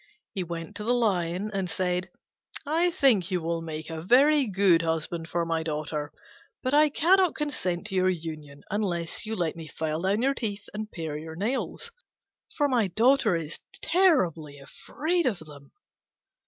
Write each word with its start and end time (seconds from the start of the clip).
He 0.33 0.43
went 0.43 0.75
to 0.77 0.83
the 0.83 0.95
Lion 0.95 1.51
and 1.53 1.69
said, 1.69 2.09
"I 2.65 2.89
think 2.89 3.29
you 3.29 3.39
will 3.39 3.61
make 3.61 3.91
a 3.91 4.01
very 4.01 4.47
good 4.47 4.81
husband 4.81 5.29
for 5.29 5.45
my 5.45 5.61
daughter: 5.61 6.11
but 6.63 6.73
I 6.73 6.89
cannot 6.89 7.35
consent 7.35 7.85
to 7.85 7.93
your 7.93 8.09
union 8.09 8.63
unless 8.71 9.27
you 9.27 9.35
let 9.35 9.55
me 9.55 9.67
draw 9.77 10.09
your 10.11 10.33
teeth 10.33 10.65
and 10.73 10.91
pare 10.91 11.19
your 11.19 11.35
nails, 11.35 11.91
for 12.57 12.67
my 12.67 12.87
daughter 12.87 13.35
is 13.35 13.59
terribly 13.79 14.57
afraid 14.57 15.27
of 15.27 15.37
them." 15.37 15.71